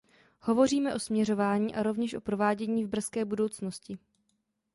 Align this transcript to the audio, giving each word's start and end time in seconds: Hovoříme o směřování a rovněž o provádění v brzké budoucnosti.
Hovoříme 0.41 0.95
o 0.95 0.99
směřování 0.99 1.75
a 1.75 1.83
rovněž 1.83 2.13
o 2.13 2.21
provádění 2.21 2.83
v 2.83 2.87
brzké 2.87 3.25
budoucnosti. 3.25 3.97